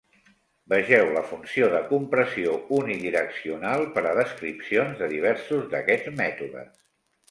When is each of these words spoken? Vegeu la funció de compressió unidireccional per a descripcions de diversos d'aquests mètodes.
Vegeu 0.71 1.09
la 1.17 1.23
funció 1.33 1.67
de 1.75 1.83
compressió 1.91 2.57
unidireccional 2.79 3.87
per 3.99 4.07
a 4.07 4.17
descripcions 4.25 5.01
de 5.05 5.15
diversos 5.17 5.73
d'aquests 5.77 6.15
mètodes. 6.23 6.87